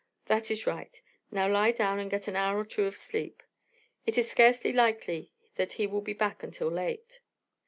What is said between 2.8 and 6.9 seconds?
of sleep; it is scarce likely that he will be back until